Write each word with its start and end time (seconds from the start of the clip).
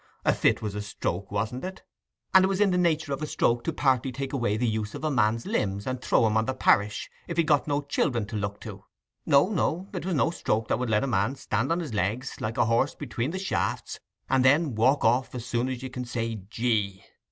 A 0.25 0.33
fit 0.33 0.63
was 0.63 0.73
a 0.73 0.81
stroke, 0.81 1.31
wasn't 1.31 1.63
it? 1.63 1.83
and 2.33 2.43
it 2.43 2.47
was 2.47 2.59
in 2.59 2.71
the 2.71 2.77
nature 2.79 3.13
of 3.13 3.21
a 3.21 3.27
stroke 3.27 3.63
to 3.65 3.71
partly 3.71 4.11
take 4.11 4.33
away 4.33 4.57
the 4.57 4.65
use 4.67 4.95
of 4.95 5.03
a 5.03 5.11
man's 5.11 5.45
limbs 5.45 5.85
and 5.85 6.01
throw 6.01 6.25
him 6.25 6.35
on 6.37 6.45
the 6.45 6.55
parish, 6.55 7.07
if 7.27 7.37
he'd 7.37 7.43
got 7.45 7.67
no 7.67 7.81
children 7.83 8.25
to 8.25 8.35
look 8.35 8.59
to. 8.61 8.83
No, 9.27 9.49
no; 9.49 9.89
it 9.93 10.03
was 10.03 10.15
no 10.15 10.31
stroke 10.31 10.69
that 10.69 10.79
would 10.79 10.89
let 10.89 11.03
a 11.03 11.07
man 11.07 11.35
stand 11.35 11.71
on 11.71 11.79
his 11.81 11.93
legs, 11.93 12.37
like 12.41 12.57
a 12.57 12.65
horse 12.65 12.95
between 12.95 13.29
the 13.29 13.37
shafts, 13.37 13.99
and 14.27 14.43
then 14.43 14.73
walk 14.73 15.05
off 15.05 15.35
as 15.35 15.45
soon 15.45 15.69
as 15.69 15.83
you 15.83 15.89
can 15.91 16.05
say 16.05 16.33
"Gee!" 16.49 17.03